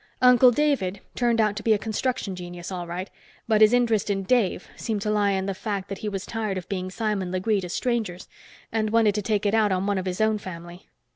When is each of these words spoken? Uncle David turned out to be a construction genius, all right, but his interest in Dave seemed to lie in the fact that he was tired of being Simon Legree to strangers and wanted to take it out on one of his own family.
Uncle 0.23 0.49
David 0.49 0.99
turned 1.13 1.39
out 1.39 1.55
to 1.55 1.61
be 1.61 1.73
a 1.73 1.77
construction 1.77 2.35
genius, 2.35 2.71
all 2.71 2.87
right, 2.87 3.07
but 3.47 3.61
his 3.61 3.71
interest 3.71 4.09
in 4.09 4.23
Dave 4.23 4.67
seemed 4.75 5.03
to 5.03 5.11
lie 5.11 5.29
in 5.29 5.45
the 5.45 5.53
fact 5.53 5.89
that 5.89 5.99
he 5.99 6.09
was 6.09 6.25
tired 6.25 6.57
of 6.57 6.67
being 6.67 6.89
Simon 6.89 7.31
Legree 7.31 7.61
to 7.61 7.69
strangers 7.69 8.27
and 8.71 8.89
wanted 8.89 9.13
to 9.13 9.21
take 9.21 9.45
it 9.45 9.53
out 9.53 9.71
on 9.71 9.85
one 9.85 9.99
of 9.99 10.07
his 10.07 10.19
own 10.19 10.39
family. 10.39 10.87